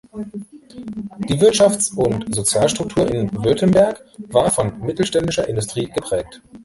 Die 1.29 1.39
Wirtschafts- 1.39 1.91
und 1.93 2.33
Sozialstruktur 2.33 3.07
in 3.13 3.31
Württemberg 3.45 4.03
war 4.17 4.49
von 4.49 4.79
mittelständischer 4.83 5.47
Industrie 5.47 5.85
geprägt. 5.93 6.41